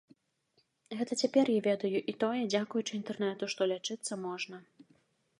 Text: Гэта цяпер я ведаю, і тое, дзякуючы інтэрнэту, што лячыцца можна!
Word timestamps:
Гэта 0.99 1.17
цяпер 1.23 1.45
я 1.57 1.61
ведаю, 1.67 1.91
і 2.13 2.15
тое, 2.23 2.39
дзякуючы 2.53 2.93
інтэрнэту, 2.99 3.49
што 3.55 3.67
лячыцца 3.73 4.13
можна! 4.25 4.57